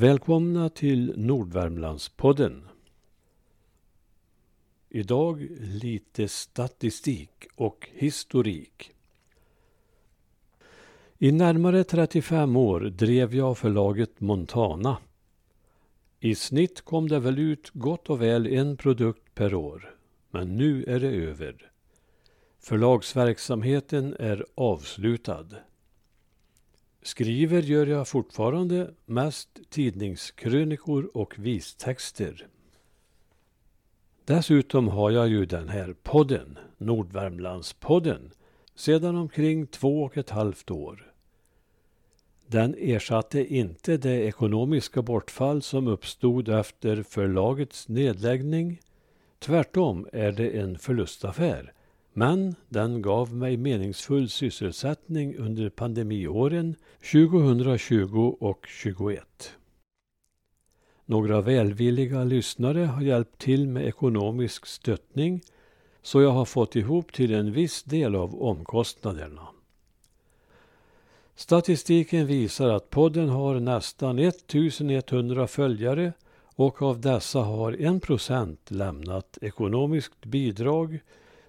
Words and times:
Välkomna 0.00 0.68
till 0.68 1.14
Nordvärmlandspodden. 1.16 2.68
Idag 4.88 5.48
lite 5.60 6.28
statistik 6.28 7.46
och 7.54 7.88
historik. 7.92 8.92
I 11.18 11.32
närmare 11.32 11.84
35 11.84 12.56
år 12.56 12.80
drev 12.80 13.34
jag 13.34 13.58
förlaget 13.58 14.20
Montana. 14.20 14.96
I 16.20 16.34
snitt 16.34 16.80
kom 16.80 17.08
det 17.08 17.18
väl 17.18 17.38
ut 17.38 17.70
gott 17.72 18.10
och 18.10 18.22
väl 18.22 18.46
en 18.46 18.76
produkt 18.76 19.34
per 19.34 19.54
år. 19.54 19.94
Men 20.30 20.56
nu 20.56 20.84
är 20.84 21.00
det 21.00 21.10
över. 21.10 21.72
Förlagsverksamheten 22.58 24.16
är 24.18 24.44
avslutad. 24.54 25.46
Skriver 27.02 27.62
gör 27.62 27.86
jag 27.86 28.08
fortfarande 28.08 28.90
mest 29.06 29.48
tidningskrönikor 29.70 31.10
och 31.14 31.38
vistexter. 31.38 32.46
Dessutom 34.24 34.88
har 34.88 35.10
jag 35.10 35.28
ju 35.28 35.46
den 35.46 35.68
här 35.68 35.94
podden, 36.02 36.58
Nordvärmlandspodden, 36.78 38.30
sedan 38.74 39.16
omkring 39.16 39.66
två 39.66 40.02
och 40.02 40.16
ett 40.16 40.30
halvt 40.30 40.70
år. 40.70 41.12
Den 42.46 42.74
ersatte 42.78 43.54
inte 43.54 43.96
det 43.96 44.22
ekonomiska 44.24 45.02
bortfall 45.02 45.62
som 45.62 45.88
uppstod 45.88 46.48
efter 46.48 47.02
förlagets 47.02 47.88
nedläggning. 47.88 48.80
Tvärtom 49.38 50.08
är 50.12 50.32
det 50.32 50.50
en 50.50 50.78
förlustaffär 50.78 51.72
men 52.20 52.54
den 52.68 53.02
gav 53.02 53.34
mig 53.34 53.56
meningsfull 53.56 54.28
sysselsättning 54.28 55.36
under 55.36 55.70
pandemiåren 55.70 56.74
2020 57.12 58.36
och 58.40 58.66
2021. 58.82 59.52
Några 61.04 61.40
välvilliga 61.40 62.24
lyssnare 62.24 62.80
har 62.80 63.02
hjälpt 63.02 63.38
till 63.38 63.68
med 63.68 63.86
ekonomisk 63.86 64.66
stöttning 64.66 65.40
så 66.02 66.22
jag 66.22 66.30
har 66.30 66.44
fått 66.44 66.76
ihop 66.76 67.12
till 67.12 67.34
en 67.34 67.52
viss 67.52 67.82
del 67.82 68.14
av 68.14 68.42
omkostnaderna. 68.42 69.46
Statistiken 71.34 72.26
visar 72.26 72.68
att 72.68 72.90
podden 72.90 73.28
har 73.28 73.60
nästan 73.60 74.18
1100 74.18 75.46
följare 75.46 76.12
och 76.56 76.82
av 76.82 77.00
dessa 77.00 77.40
har 77.40 77.72
1 77.72 78.70
lämnat 78.70 79.38
ekonomiskt 79.40 80.24
bidrag 80.24 81.00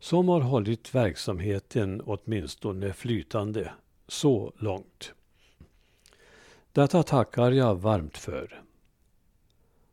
som 0.00 0.28
har 0.28 0.40
hållit 0.40 0.94
verksamheten 0.94 2.00
åtminstone 2.00 2.92
flytande 2.92 3.72
så 4.08 4.52
långt. 4.58 5.12
Detta 6.72 7.02
tackar 7.02 7.50
jag 7.50 7.74
varmt 7.74 8.18
för. 8.18 8.62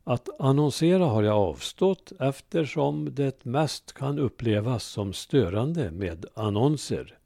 Att 0.04 0.40
annonsera 0.40 1.04
har 1.04 1.22
jag 1.22 1.36
avstått 1.36 2.12
eftersom 2.20 3.14
det 3.14 3.44
mest 3.44 3.92
kan 3.92 4.18
upplevas 4.18 4.84
som 4.84 5.12
störande 5.12 5.90
med 5.90 6.26
annonser. 6.34 7.18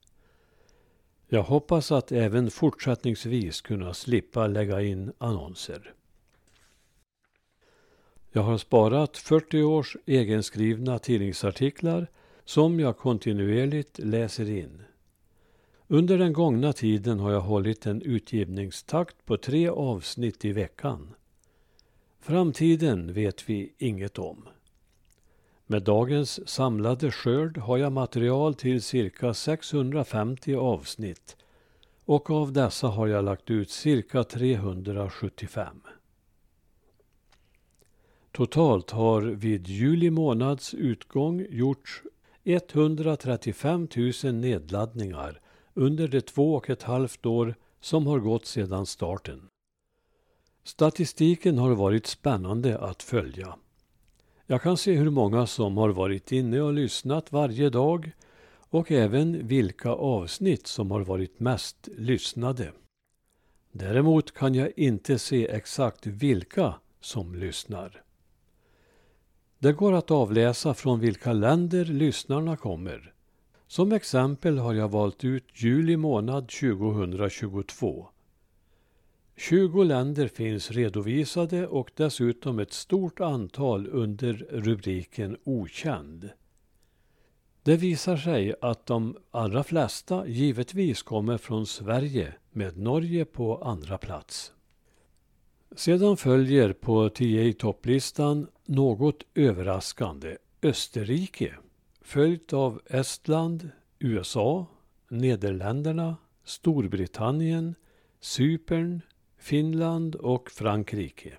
Jag 1.28 1.42
hoppas 1.42 1.92
att 1.92 2.12
även 2.12 2.50
fortsättningsvis 2.50 3.60
kunna 3.60 3.94
slippa 3.94 4.46
lägga 4.46 4.82
in 4.82 5.12
annonser. 5.18 5.94
Jag 8.32 8.42
har 8.42 8.58
sparat 8.58 9.16
40 9.16 9.62
års 9.62 9.96
egenskrivna 10.06 10.98
tidningsartiklar 10.98 12.06
som 12.50 12.80
jag 12.80 12.96
kontinuerligt 12.96 13.98
läser 13.98 14.50
in. 14.50 14.82
Under 15.88 16.18
den 16.18 16.32
gångna 16.32 16.72
tiden 16.72 17.18
har 17.18 17.32
jag 17.32 17.40
hållit 17.40 17.86
en 17.86 18.02
utgivningstakt 18.02 19.24
på 19.24 19.36
tre 19.36 19.68
avsnitt 19.68 20.44
i 20.44 20.52
veckan. 20.52 21.14
Framtiden 22.20 23.12
vet 23.12 23.48
vi 23.48 23.72
inget 23.78 24.18
om. 24.18 24.48
Med 25.66 25.82
dagens 25.82 26.48
samlade 26.48 27.10
skörd 27.10 27.58
har 27.58 27.78
jag 27.78 27.92
material 27.92 28.54
till 28.54 28.82
cirka 28.82 29.34
650 29.34 30.54
avsnitt 30.54 31.36
och 32.04 32.30
av 32.30 32.52
dessa 32.52 32.86
har 32.86 33.06
jag 33.06 33.24
lagt 33.24 33.50
ut 33.50 33.70
cirka 33.70 34.24
375. 34.24 35.80
Totalt 38.32 38.90
har 38.90 39.22
vid 39.22 39.68
juli 39.68 40.10
månads 40.10 40.74
utgång 40.74 41.46
gjorts 41.50 42.02
135 42.44 43.88
000 44.24 44.34
nedladdningar 44.34 45.40
under 45.74 46.08
de 46.08 46.20
två 46.20 46.54
och 46.54 46.70
ett 46.70 46.82
halvt 46.82 47.26
år 47.26 47.54
som 47.80 48.06
har 48.06 48.18
gått 48.18 48.46
sedan 48.46 48.86
starten. 48.86 49.48
Statistiken 50.64 51.58
har 51.58 51.74
varit 51.74 52.06
spännande 52.06 52.78
att 52.78 53.02
följa. 53.02 53.56
Jag 54.46 54.62
kan 54.62 54.76
se 54.76 54.92
hur 54.92 55.10
många 55.10 55.46
som 55.46 55.76
har 55.76 55.88
varit 55.88 56.32
inne 56.32 56.60
och 56.60 56.72
lyssnat 56.72 57.32
varje 57.32 57.70
dag 57.70 58.10
och 58.70 58.92
även 58.92 59.46
vilka 59.46 59.90
avsnitt 59.90 60.66
som 60.66 60.90
har 60.90 61.00
varit 61.00 61.40
mest 61.40 61.88
lyssnade. 61.96 62.72
Däremot 63.72 64.34
kan 64.34 64.54
jag 64.54 64.72
inte 64.76 65.18
se 65.18 65.48
exakt 65.48 66.06
vilka 66.06 66.74
som 67.00 67.34
lyssnar. 67.34 68.02
Det 69.62 69.72
går 69.72 69.92
att 69.92 70.10
avläsa 70.10 70.74
från 70.74 71.00
vilka 71.00 71.32
länder 71.32 71.84
lyssnarna 71.84 72.56
kommer. 72.56 73.12
Som 73.66 73.92
exempel 73.92 74.58
har 74.58 74.74
jag 74.74 74.88
valt 74.88 75.24
ut 75.24 75.44
juli 75.54 75.96
månad 75.96 76.48
2022. 76.48 78.08
20 79.36 79.82
länder 79.84 80.28
finns 80.28 80.70
redovisade 80.70 81.66
och 81.66 81.90
dessutom 81.96 82.58
ett 82.58 82.72
stort 82.72 83.20
antal 83.20 83.86
under 83.86 84.32
rubriken 84.50 85.36
Okänd. 85.44 86.30
Det 87.62 87.76
visar 87.76 88.16
sig 88.16 88.54
att 88.60 88.86
de 88.86 89.16
allra 89.30 89.64
flesta 89.64 90.26
givetvis 90.26 91.02
kommer 91.02 91.38
från 91.38 91.66
Sverige 91.66 92.34
med 92.50 92.78
Norge 92.78 93.24
på 93.24 93.62
andra 93.62 93.98
plats. 93.98 94.52
Sedan 95.76 96.16
följer 96.16 96.72
på 96.72 97.08
TA-topplistan 97.08 98.46
något 98.66 99.22
överraskande 99.34 100.36
Österrike 100.62 101.54
följt 102.00 102.52
av 102.52 102.80
Estland, 102.86 103.70
USA, 103.98 104.66
Nederländerna, 105.08 106.16
Storbritannien, 106.44 107.74
Cypern, 108.20 109.00
Finland 109.38 110.14
och 110.14 110.50
Frankrike. 110.50 111.32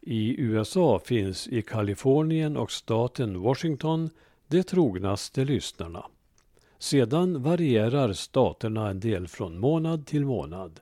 I 0.00 0.40
USA 0.40 0.98
finns 1.04 1.48
i 1.48 1.62
Kalifornien 1.62 2.56
och 2.56 2.72
staten 2.72 3.40
Washington 3.40 4.10
de 4.46 4.62
trognaste 4.62 5.44
lyssnarna. 5.44 6.06
Sedan 6.78 7.42
varierar 7.42 8.12
staterna 8.12 8.90
en 8.90 9.00
del 9.00 9.28
från 9.28 9.58
månad 9.58 10.06
till 10.06 10.24
månad 10.24 10.80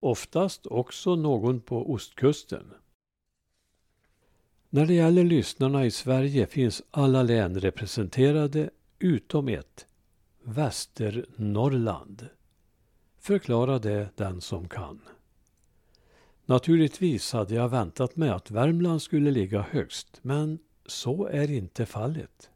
oftast 0.00 0.66
också 0.66 1.16
någon 1.16 1.60
på 1.60 1.92
ostkusten. 1.92 2.74
När 4.70 4.86
det 4.86 4.94
gäller 4.94 5.24
lyssnarna 5.24 5.86
i 5.86 5.90
Sverige 5.90 6.46
finns 6.46 6.82
alla 6.90 7.22
län 7.22 7.60
representerade 7.60 8.70
utom 8.98 9.48
ett, 9.48 9.86
Västernorrland. 10.42 12.28
Förklara 13.18 13.78
det 13.78 14.08
den 14.16 14.40
som 14.40 14.68
kan. 14.68 15.00
Naturligtvis 16.46 17.32
hade 17.32 17.54
jag 17.54 17.68
väntat 17.68 18.16
mig 18.16 18.28
att 18.28 18.50
Värmland 18.50 19.02
skulle 19.02 19.30
ligga 19.30 19.60
högst, 19.60 20.18
men 20.22 20.58
så 20.86 21.26
är 21.26 21.50
inte 21.50 21.86
fallet. 21.86 22.50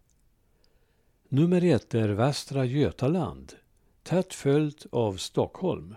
Nummer 1.28 1.64
ett 1.64 1.94
är 1.94 2.08
Västra 2.08 2.64
Götaland, 2.64 3.52
tätt 4.02 4.34
följt 4.34 4.86
av 4.92 5.16
Stockholm. 5.16 5.94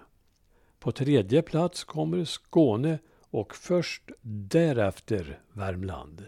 På 0.85 0.91
tredje 0.91 1.41
plats 1.41 1.83
kommer 1.83 2.25
Skåne 2.25 2.99
och 3.29 3.55
först 3.55 4.11
därefter 4.21 5.39
Värmland. 5.53 6.25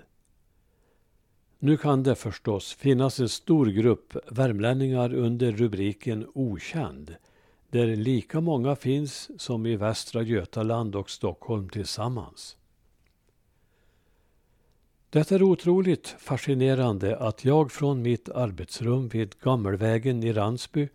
Nu 1.59 1.77
kan 1.77 2.03
det 2.03 2.15
förstås 2.15 2.73
finnas 2.73 3.19
en 3.19 3.29
stor 3.29 3.65
grupp 3.65 4.17
värmlänningar 4.31 5.13
under 5.13 5.51
rubriken 5.51 6.27
Okänd 6.33 7.15
där 7.69 7.87
lika 7.95 8.41
många 8.41 8.75
finns 8.75 9.41
som 9.41 9.65
i 9.65 9.75
Västra 9.75 10.21
Götaland 10.21 10.95
och 10.95 11.09
Stockholm 11.09 11.69
tillsammans. 11.69 12.57
Det 15.09 15.31
är 15.31 15.43
otroligt 15.43 16.07
fascinerande 16.07 17.17
att 17.17 17.45
jag 17.45 17.71
från 17.71 18.01
mitt 18.01 18.29
arbetsrum 18.29 19.07
vid 19.07 19.39
Gammelvägen 19.39 20.23
i 20.23 20.33
Ransby 20.33 20.89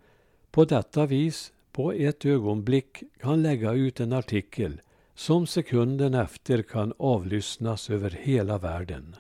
på 0.51 0.65
detta 0.65 1.07
vis 1.07 1.53
på 1.73 1.93
ett 1.93 2.25
ögonblick 2.25 3.03
kan 3.21 3.43
lägga 3.43 3.73
ut 3.73 4.01
en 4.01 4.13
artikel 4.13 4.81
som 5.15 5.47
sekunden 5.47 6.15
efter 6.15 6.63
kan 6.63 6.93
avlyssnas 6.99 7.91
över 7.91 8.11
hela 8.11 8.59
världen. 8.59 9.17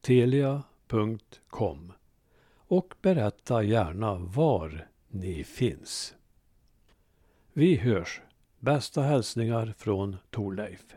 telia.com 0.00 1.92
och 2.56 2.94
berätta 3.02 3.62
gärna 3.62 4.14
var 4.14 4.88
ni 5.08 5.44
finns. 5.44 6.14
Vi 7.52 7.76
hörs. 7.76 8.20
Bästa 8.58 9.02
hälsningar 9.02 9.74
från 9.78 10.16
Torleif. 10.30 10.96